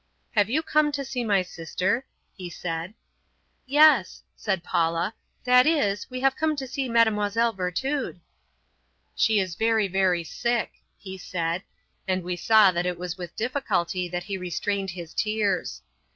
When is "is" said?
5.67-6.09, 9.39-9.53